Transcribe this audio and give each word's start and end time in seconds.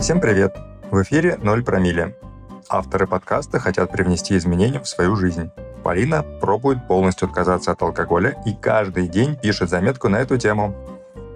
Всем 0.00 0.18
привет! 0.18 0.56
В 0.90 1.02
эфире 1.02 1.36
«Ноль 1.42 1.62
промилле». 1.62 2.16
Авторы 2.70 3.06
подкаста 3.06 3.58
хотят 3.58 3.92
привнести 3.92 4.34
изменения 4.34 4.80
в 4.80 4.88
свою 4.88 5.14
жизнь. 5.14 5.50
Полина 5.84 6.22
пробует 6.40 6.88
полностью 6.88 7.28
отказаться 7.28 7.72
от 7.72 7.82
алкоголя 7.82 8.42
и 8.46 8.54
каждый 8.54 9.08
день 9.08 9.36
пишет 9.36 9.68
заметку 9.68 10.08
на 10.08 10.16
эту 10.16 10.38
тему. 10.38 10.74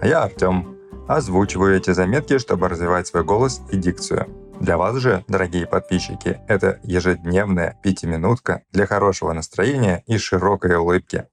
А 0.01 0.07
я 0.07 0.23
Артем. 0.23 0.79
Озвучиваю 1.07 1.77
эти 1.77 1.91
заметки, 1.91 2.39
чтобы 2.39 2.67
развивать 2.67 3.05
свой 3.05 3.23
голос 3.23 3.61
и 3.71 3.77
дикцию. 3.77 4.27
Для 4.59 4.77
вас 4.77 4.95
же, 4.95 5.23
дорогие 5.27 5.67
подписчики, 5.67 6.41
это 6.47 6.79
ежедневная 6.81 7.77
пятиминутка 7.83 8.63
для 8.71 8.87
хорошего 8.87 9.31
настроения 9.33 10.03
и 10.07 10.17
широкой 10.17 10.75
улыбки. 10.75 11.27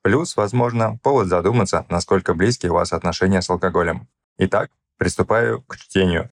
Плюс, 0.00 0.34
возможно, 0.34 0.98
повод 1.02 1.26
задуматься, 1.28 1.84
насколько 1.90 2.32
близки 2.32 2.68
у 2.68 2.74
вас 2.74 2.94
отношения 2.94 3.42
с 3.42 3.50
алкоголем. 3.50 4.08
Итак, 4.38 4.70
приступаю 4.96 5.60
к 5.60 5.76
чтению. 5.76 6.30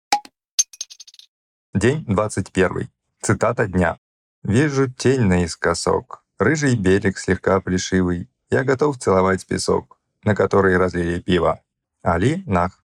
День 1.75 2.05
21. 2.07 2.91
Цитата 3.23 3.67
дня. 3.67 3.99
«Вижу 4.43 4.91
тень 4.91 5.23
наискосок, 5.23 6.23
рыжий 6.39 6.77
берег 6.77 7.17
слегка 7.17 7.63
плешивый, 7.63 8.29
я 8.51 8.63
готов 8.63 8.99
целовать 8.99 9.47
песок, 9.47 9.99
на 10.23 10.35
который 10.35 10.77
разлили 10.77 11.19
пиво». 11.19 11.63
Али 12.03 12.43
Нах. 12.45 12.85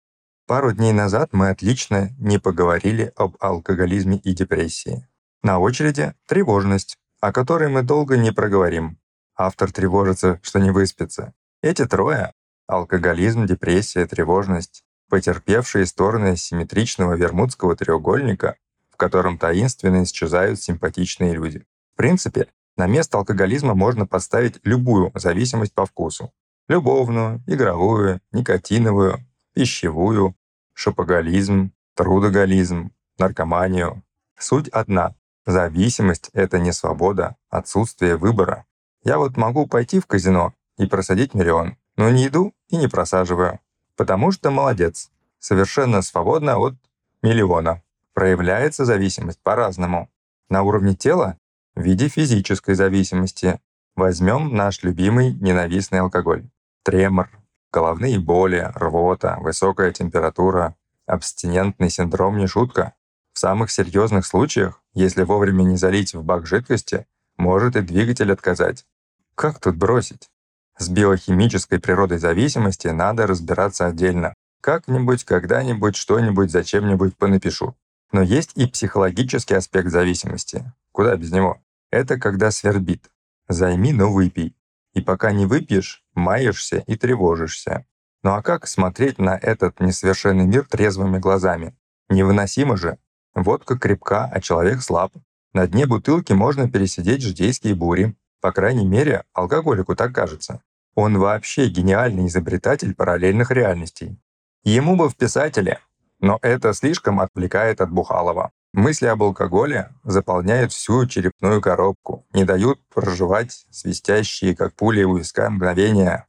Пару 0.48 0.74
дней 0.74 0.92
назад 0.92 1.30
мы 1.32 1.48
отлично 1.48 2.10
не 2.20 2.40
поговорили 2.40 3.14
об 3.16 3.38
алкоголизме 3.40 4.18
и 4.18 4.34
депрессии. 4.34 5.08
На 5.44 5.60
очереди 5.60 6.14
тревожность, 6.28 6.98
о 7.22 7.32
которой 7.32 7.70
мы 7.70 7.84
долго 7.84 8.18
не 8.18 8.34
проговорим. 8.34 8.98
Автор 9.38 9.72
тревожится, 9.72 10.42
что 10.44 10.60
не 10.60 10.72
выспится. 10.72 11.34
Эти 11.62 11.86
трое— 11.86 12.34
алкоголизм, 12.68 13.46
депрессия, 13.46 14.06
тревожность— 14.06 14.84
потерпевшие 15.10 15.86
стороны 15.86 16.36
симметричного 16.36 17.14
вермудского 17.14 17.78
треугольника, 17.78 18.58
в 18.94 18.98
котором 18.98 19.40
таинственно 19.40 20.04
исчезают 20.04 20.62
симпатичные 20.62 21.34
люди. 21.34 21.66
В 21.94 21.98
принципе, 21.98 22.48
на 22.78 22.86
место 22.86 23.18
алкоголизма 23.18 23.74
можно 23.74 24.06
подставить 24.06 24.60
любую 24.64 25.12
зависимость 25.16 25.74
по 25.74 25.86
вкусу. 25.88 26.32
Любовную, 26.68 27.44
игровую, 27.48 28.22
никотиновую, 28.32 29.26
пищевую, 29.54 30.36
шопоголизм, 30.74 31.72
трудоголизм, 31.96 32.92
наркоманию. 33.18 34.04
Суть 34.38 34.70
одна. 34.70 35.16
Зависимость— 35.46 36.30
это 36.34 36.60
не 36.60 36.72
свобода, 36.72 37.36
отсутствие 37.50 38.16
выбора. 38.16 38.66
Я 39.04 39.18
вот 39.18 39.38
могу 39.38 39.68
пойти 39.68 40.00
в 40.00 40.06
казино 40.06 40.54
и 40.78 40.86
просадить 40.86 41.34
миллион, 41.34 41.78
но 41.98 42.10
не 42.10 42.28
иду 42.28 42.54
и 42.70 42.78
не 42.78 42.88
просаживаю, 42.88 43.60
потому 43.98 44.32
что 44.32 44.52
молодец, 44.52 45.12
совершенно 45.40 46.02
свободно 46.02 46.58
от 46.58 46.76
миллиона. 47.22 47.82
Проявляется 48.14 48.86
зависимость 48.86 49.42
по-разному. 49.42 50.10
На 50.50 50.64
уровне 50.64 50.96
тела— 50.96 51.38
в 51.76 51.82
виде 51.82 52.08
физической 52.08 52.76
зависимости. 52.76 53.60
Возьмем 53.96 54.56
наш 54.56 54.84
любимый 54.84 55.34
ненавистный 55.34 56.00
алкоголь. 56.00 56.46
Тремор, 56.84 57.30
головные 57.72 58.20
боли, 58.20 58.72
рвота, 58.76 59.38
высокая 59.40 59.92
температура, 59.92 60.76
абстинентный 61.08 61.90
синдром 61.90 62.38
не 62.38 62.48
шутка. 62.48 62.94
В 63.34 63.40
самых 63.40 63.72
серьезных 63.72 64.28
случаях, 64.28 64.82
если 64.94 65.24
вовремя 65.24 65.64
не 65.64 65.78
залить 65.78 66.14
в 66.14 66.24
бак 66.24 66.46
жидкости, 66.46 67.08
может 67.38 67.76
и 67.76 67.82
двигатель 67.82 68.32
отказать. 68.32 68.86
Как 69.34 69.60
тут 69.60 69.76
бросить? 69.76 70.30
С 70.78 70.90
биохимической 70.90 71.80
природой 71.80 72.20
зависимости 72.20 72.88
надо 72.88 73.26
разбираться 73.26 73.88
отдельно. 73.88 74.36
Как-нибудь, 74.62 75.24
когда-нибудь, 75.24 75.96
что-нибудь, 75.96 76.52
зачем-нибудь 76.52 77.18
понапишу. 77.18 77.76
Но 78.14 78.22
есть 78.22 78.52
и 78.56 78.68
психологический 78.68 79.56
аспект 79.56 79.90
зависимости. 79.90 80.72
Куда 80.92 81.18
без 81.18 81.32
него? 81.32 81.62
Это 81.92 82.20
когда 82.20 82.52
свербит. 82.52 83.10
Займи, 83.50 83.92
но 83.92 84.14
выпей. 84.14 84.56
И 84.94 85.02
пока 85.02 85.32
не 85.32 85.48
выпьешь, 85.48 86.06
маешься 86.14 86.84
и 86.86 86.96
тревожишься. 86.96 87.86
Ну 88.22 88.32
а 88.32 88.44
как 88.44 88.68
смотреть 88.68 89.18
на 89.18 89.36
этот 89.36 89.80
несовершенный 89.80 90.46
мир 90.46 90.66
трезвыми 90.66 91.18
глазами? 91.18 91.76
Невыносимо 92.08 92.78
же. 92.78 93.00
Водка 93.34 93.78
крепка, 93.78 94.30
а 94.32 94.40
человек 94.40 94.84
слаб. 94.84 95.14
На 95.52 95.68
дне 95.68 95.88
бутылки 95.88 96.34
можно 96.34 96.70
пересидеть 96.70 97.24
ждейские 97.24 97.74
бури. 97.74 98.16
По 98.42 98.52
крайней 98.52 98.86
мере, 98.86 99.24
алкоголику 99.34 99.96
так 99.96 100.14
кажется. 100.14 100.62
Он 100.94 101.18
вообще 101.18 101.68
гениальный 101.68 102.28
изобретатель 102.28 102.94
параллельных 102.94 103.50
реальностей. 103.50 104.20
Ему 104.64 104.96
бы 104.96 105.10
в 105.10 105.16
писателе, 105.16 105.80
но 106.24 106.40
это 106.42 106.74
слишком 106.74 107.20
отвлекает 107.20 107.82
от 107.82 107.92
Бухалова. 107.92 108.52
Мысли 108.74 109.08
об 109.08 109.22
алкоголе 109.24 109.90
заполняют 110.06 110.72
всю 110.72 111.06
черепную 111.06 111.60
коробку, 111.60 112.26
не 112.34 112.46
дают 112.46 112.80
проживать 112.88 113.66
свистящие, 113.70 114.56
как 114.56 114.74
пули 114.74 115.04
у 115.04 115.18
виска, 115.18 115.50
мгновения. 115.50 116.26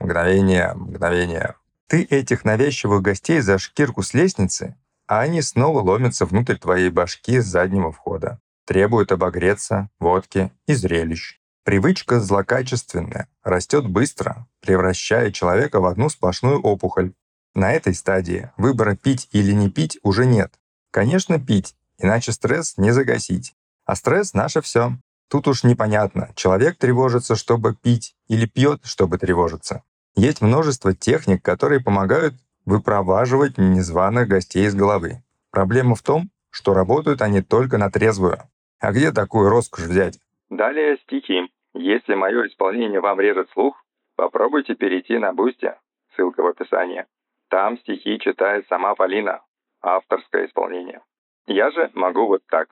Мгновения, 0.00 0.74
мгновения. 0.74 1.54
Ты 1.86 2.02
этих 2.02 2.44
навязчивых 2.44 3.02
гостей 3.02 3.40
за 3.40 3.58
шкирку 3.58 4.02
с 4.02 4.14
лестницы, 4.14 4.74
а 5.06 5.20
они 5.20 5.40
снова 5.42 5.80
ломятся 5.80 6.26
внутрь 6.26 6.56
твоей 6.56 6.90
башки 6.90 7.40
с 7.40 7.46
заднего 7.46 7.92
входа. 7.92 8.40
Требуют 8.64 9.12
обогреться, 9.12 9.90
водки 10.00 10.50
и 10.66 10.74
зрелищ. 10.74 11.38
Привычка 11.62 12.18
злокачественная, 12.18 13.28
растет 13.44 13.86
быстро, 13.88 14.48
превращая 14.60 15.30
человека 15.30 15.78
в 15.78 15.86
одну 15.86 16.08
сплошную 16.08 16.60
опухоль, 16.60 17.12
на 17.56 17.72
этой 17.72 17.94
стадии 17.94 18.50
выбора 18.56 18.94
пить 18.94 19.28
или 19.32 19.52
не 19.52 19.70
пить 19.70 19.98
уже 20.02 20.26
нет. 20.26 20.52
Конечно, 20.90 21.40
пить, 21.40 21.74
иначе 21.98 22.32
стресс 22.32 22.76
не 22.76 22.92
загасить. 22.92 23.54
А 23.84 23.96
стресс— 23.96 24.32
наше 24.34 24.60
все. 24.60 24.92
Тут 25.28 25.48
уж 25.48 25.64
непонятно, 25.64 26.30
человек 26.36 26.76
тревожится, 26.76 27.34
чтобы 27.34 27.74
пить, 27.74 28.14
или 28.28 28.46
пьет, 28.46 28.80
чтобы 28.84 29.18
тревожиться. 29.18 29.82
Есть 30.14 30.40
множество 30.40 30.94
техник, 30.94 31.42
которые 31.42 31.82
помогают 31.82 32.34
выпроваживать 32.64 33.58
незваных 33.58 34.28
гостей 34.28 34.66
из 34.66 34.74
головы. 34.74 35.22
Проблема 35.50 35.94
в 35.94 36.02
том, 36.02 36.30
что 36.50 36.74
работают 36.74 37.22
они 37.22 37.42
только 37.42 37.78
на 37.78 37.90
трезвую. 37.90 38.38
А 38.80 38.92
где 38.92 39.12
такую 39.12 39.48
роскошь 39.48 39.84
взять? 39.84 40.18
Далее 40.50 40.98
стихи. 41.04 41.50
Если 41.74 42.14
мое 42.14 42.46
исполнение 42.46 43.00
вам 43.00 43.20
режет 43.20 43.48
слух, 43.52 43.82
попробуйте 44.16 44.74
перейти 44.74 45.18
на 45.18 45.32
Boosty. 45.32 45.72
Ссылка 46.14 46.42
в 46.42 46.46
описании. 46.46 47.04
Там 47.48 47.78
стихи 47.78 48.18
читает 48.18 48.66
сама 48.68 48.94
Полина, 48.94 49.40
авторское 49.80 50.46
исполнение. 50.46 51.00
Я 51.46 51.70
же 51.70 51.90
могу 51.94 52.26
вот 52.26 52.42
так. 52.48 52.68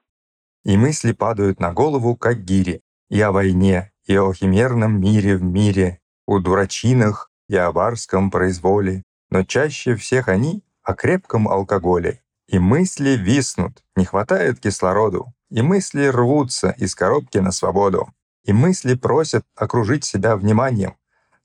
И 0.65 0.77
мысли 0.77 1.13
падают 1.13 1.61
на 1.61 1.73
голову, 1.73 2.17
как 2.17 2.39
гири, 2.39 2.81
и 3.09 3.21
о 3.21 3.31
войне, 3.31 3.93
и 4.07 4.17
о 4.17 4.33
химерном 4.33 5.01
мире 5.01 5.37
в 5.37 5.43
мире, 5.43 6.01
о 6.27 6.41
дурачинах 6.41 7.31
и 7.49 7.57
о 7.57 7.71
барском 7.73 8.31
произволе, 8.31 9.03
но 9.31 9.45
чаще 9.45 9.95
всех 9.95 10.29
они 10.29 10.65
о 10.83 10.95
крепком 10.95 11.49
алкоголе. 11.49 12.23
И 12.49 12.59
мысли 12.59 13.11
виснут, 13.11 13.83
не 13.97 14.05
хватает 14.05 14.61
кислороду, 14.61 15.33
и 15.51 15.63
мысли 15.63 16.07
рвутся 16.07 16.75
из 16.77 16.95
коробки 16.95 17.39
на 17.39 17.53
свободу. 17.53 18.09
И 18.45 18.53
мысли 18.53 18.95
просят 18.95 19.47
окружить 19.55 20.05
себя 20.05 20.37
вниманием, 20.37 20.97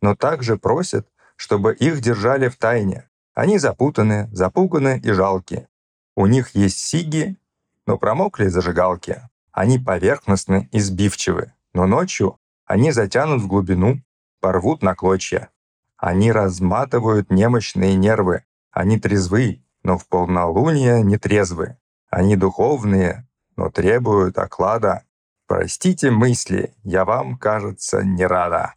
но 0.01 0.15
также 0.15 0.57
просят, 0.57 1.07
чтобы 1.37 1.73
их 1.73 2.01
держали 2.01 2.49
в 2.49 2.57
тайне, 2.57 3.08
они 3.39 3.57
запутаны, 3.57 4.27
запуганы 4.33 4.99
и 5.01 5.13
жалки. 5.13 5.69
У 6.13 6.25
них 6.25 6.55
есть 6.55 6.77
сиги, 6.79 7.37
но 7.85 7.97
промокли 7.97 8.49
зажигалки. 8.49 9.21
Они 9.53 9.79
поверхностны 9.79 10.67
и 10.73 10.81
сбивчивы, 10.81 11.53
но 11.73 11.87
ночью 11.87 12.37
они 12.65 12.91
затянут 12.91 13.41
в 13.41 13.47
глубину, 13.47 14.01
порвут 14.41 14.83
на 14.83 14.93
клочья. 14.93 15.51
Они 15.95 16.33
разматывают 16.33 17.31
немощные 17.31 17.95
нервы. 17.95 18.43
Они 18.71 18.99
трезвы, 18.99 19.63
но 19.83 19.97
в 19.97 20.05
полнолуние 20.09 21.01
не 21.01 21.17
трезвы. 21.17 21.77
Они 22.09 22.35
духовные, 22.35 23.25
но 23.55 23.69
требуют 23.69 24.37
оклада. 24.37 25.05
Простите 25.47 26.11
мысли, 26.11 26.73
я 26.83 27.05
вам, 27.05 27.37
кажется, 27.37 28.03
не 28.03 28.25
рада. 28.25 28.73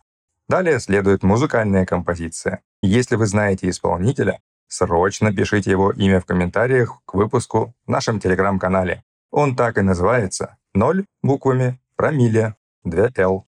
Далее 0.48 0.78
следует 0.78 1.24
музыкальная 1.24 1.84
композиция. 1.84 2.62
Если 2.80 3.16
вы 3.16 3.26
знаете 3.26 3.68
исполнителя, 3.68 4.40
Срочно 4.72 5.30
пишите 5.34 5.70
его 5.70 5.92
имя 5.92 6.18
в 6.18 6.24
комментариях 6.24 7.02
к 7.04 7.12
выпуску 7.12 7.74
в 7.86 7.90
нашем 7.90 8.18
телеграм-канале. 8.18 9.04
Он 9.30 9.54
так 9.54 9.76
и 9.76 9.82
называется. 9.82 10.56
Ноль 10.72 11.04
буквами, 11.22 11.78
промилле, 11.94 12.56
2Л. 12.86 13.42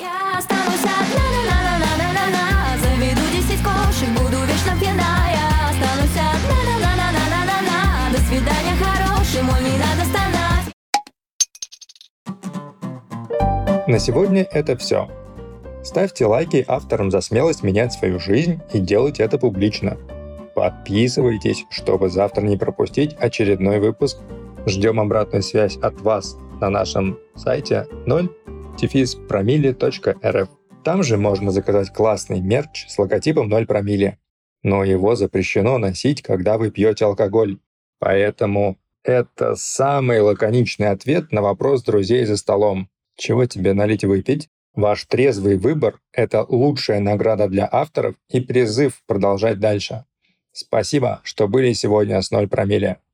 Я 0.00 0.38
останусь 0.38 0.82
одна, 0.82 1.26
на 1.46 1.62
на 1.62 1.78
на 1.78 1.92
на 1.96 2.10
на 2.12 2.26
на 2.34 2.42
Заведу 2.82 3.24
десять 3.30 3.62
кошек, 3.62 4.08
буду 4.18 4.38
вечно 4.46 4.74
пьяна 4.80 5.14
Я 5.30 5.70
останусь 5.70 6.18
одна, 6.18 6.58
на 6.66 6.76
на 6.80 6.90
на 6.96 7.06
на 7.14 7.22
на 7.30 7.40
на 7.46 7.58
на 7.68 7.78
До 8.10 8.18
свидания, 8.26 8.74
хороший 8.82 9.42
мой, 9.42 9.60
не 9.62 9.78
надо 9.78 10.02
стонать 10.10 10.66
На 13.86 13.98
сегодня 14.00 14.42
это 14.42 14.76
все. 14.76 15.08
Ставьте 15.86 16.26
лайки 16.26 16.64
авторам 16.66 17.12
за 17.12 17.20
смелость 17.20 17.62
менять 17.62 17.92
свою 17.92 18.18
жизнь 18.18 18.60
и 18.72 18.80
делать 18.80 19.20
это 19.20 19.38
публично. 19.38 19.96
Подписывайтесь, 20.56 21.64
чтобы 21.70 22.08
завтра 22.08 22.42
не 22.42 22.56
пропустить 22.56 23.14
очередной 23.20 23.78
выпуск. 23.78 24.18
Ждем 24.66 24.98
обратную 24.98 25.44
связь 25.44 25.76
от 25.76 26.00
вас 26.00 26.36
на 26.60 26.70
нашем 26.70 27.20
сайте 27.36 27.86
0 28.04 28.28
рф 30.24 30.48
Там 30.82 31.04
же 31.04 31.16
можно 31.18 31.52
заказать 31.52 31.92
классный 31.92 32.40
мерч 32.40 32.86
с 32.88 32.98
логотипом 32.98 33.48
0 33.48 33.64
промилле. 33.64 34.18
Но 34.64 34.82
его 34.82 35.14
запрещено 35.14 35.78
носить, 35.78 36.20
когда 36.20 36.58
вы 36.58 36.72
пьете 36.72 37.04
алкоголь. 37.04 37.58
Поэтому 38.00 38.76
это 39.04 39.54
самый 39.54 40.20
лаконичный 40.20 40.90
ответ 40.90 41.30
на 41.30 41.42
вопрос 41.42 41.84
друзей 41.84 42.24
за 42.24 42.36
столом. 42.36 42.88
Чего 43.16 43.46
тебе 43.46 43.72
налить 43.72 44.02
и 44.02 44.08
выпить? 44.08 44.50
Ваш 44.76 45.06
трезвый 45.06 45.56
выбор– 45.56 46.00
это 46.12 46.44
лучшая 46.46 47.00
награда 47.00 47.48
для 47.48 47.66
авторов 47.70 48.14
и 48.28 48.40
призыв 48.40 49.02
продолжать 49.06 49.58
дальше. 49.58 50.04
Спасибо, 50.52 51.22
что 51.24 51.48
были 51.48 51.72
сегодня 51.72 52.20
с 52.20 52.30
0 52.30 52.46
промилле. 52.46 52.98